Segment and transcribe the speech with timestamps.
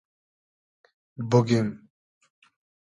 [1.29, 1.67] بوگیم